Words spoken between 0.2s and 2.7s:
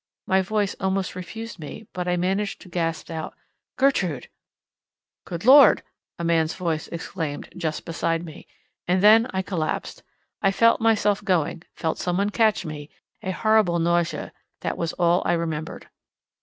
My voice almost refused me, but I managed to